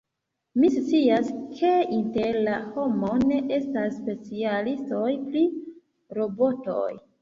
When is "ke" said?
1.59-1.73